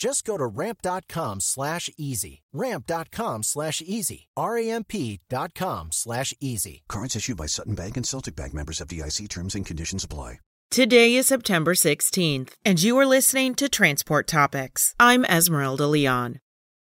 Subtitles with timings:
[0.00, 2.42] Just go to ramp.com slash easy.
[2.54, 4.28] Ramp.com slash easy.
[4.34, 6.82] R-A-M-P dot com slash easy.
[6.88, 10.40] Cards issued by Sutton Bank and Celtic Bank members of FDIC terms and conditions apply.
[10.70, 14.94] Today is September 16th, and you are listening to Transport Topics.
[15.00, 16.38] I'm Esmeralda Leon.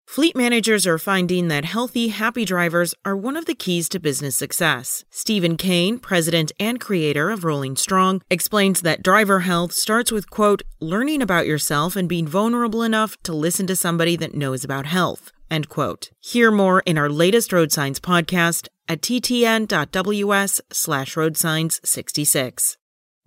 [0.08, 4.38] Fleet managers are finding that healthy, happy drivers are one of the keys to business
[4.38, 5.04] success.
[5.12, 10.64] Stephen Kane, president and creator of Rolling Strong, explains that driver health starts with, quote,
[10.80, 15.34] learning about yourself and being vulnerable enough to listen to somebody that knows about health,
[15.52, 16.10] end quote.
[16.22, 22.78] Hear more in our latest Road Signs podcast at ttn.ws slash roadsigns66.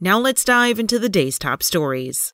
[0.00, 2.32] Now let's dive into the day's top stories.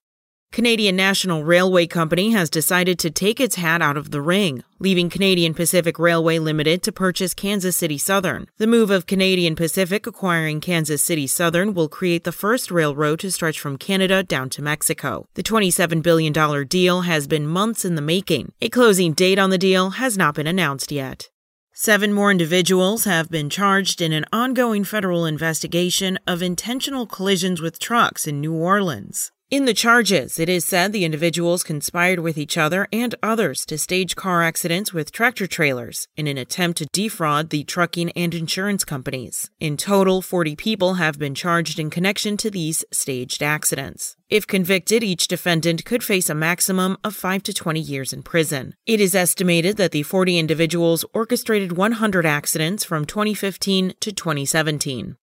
[0.52, 5.10] Canadian National Railway Company has decided to take its hat out of the ring, leaving
[5.10, 8.46] Canadian Pacific Railway Limited to purchase Kansas City Southern.
[8.56, 13.30] The move of Canadian Pacific acquiring Kansas City Southern will create the first railroad to
[13.30, 15.28] stretch from Canada down to Mexico.
[15.34, 18.52] The $27 billion deal has been months in the making.
[18.62, 21.28] A closing date on the deal has not been announced yet.
[21.74, 27.78] Seven more individuals have been charged in an ongoing federal investigation of intentional collisions with
[27.78, 29.30] trucks in New Orleans.
[29.48, 33.78] In the charges, it is said the individuals conspired with each other and others to
[33.78, 38.84] stage car accidents with tractor trailers in an attempt to defraud the trucking and insurance
[38.84, 39.48] companies.
[39.60, 44.16] In total, 40 people have been charged in connection to these staged accidents.
[44.28, 48.74] If convicted, each defendant could face a maximum of 5 to 20 years in prison.
[48.84, 55.16] It is estimated that the 40 individuals orchestrated 100 accidents from 2015 to 2017.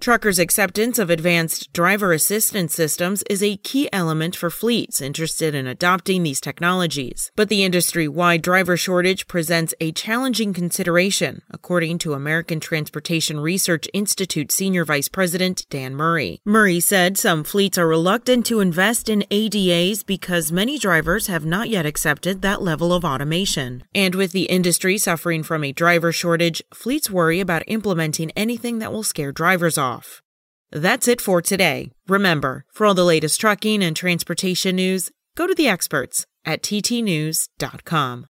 [0.00, 5.66] Truckers' acceptance of advanced driver assistance systems is a key element for fleets interested in
[5.66, 7.32] adopting these technologies.
[7.34, 13.88] But the industry wide driver shortage presents a challenging consideration, according to American Transportation Research
[13.92, 16.40] Institute Senior Vice President Dan Murray.
[16.44, 21.68] Murray said some fleets are reluctant to invest in ADAS because many drivers have not
[21.70, 23.82] yet accepted that level of automation.
[23.96, 28.92] And with the industry suffering from a driver shortage, fleets worry about implementing anything that
[28.92, 30.22] will scare drivers off off.
[30.70, 31.90] That's it for today.
[32.06, 38.26] Remember, for all the latest trucking and transportation news, go to the experts at ttnews.com.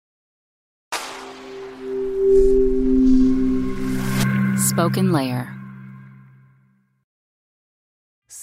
[4.72, 5.43] SpokenLayer.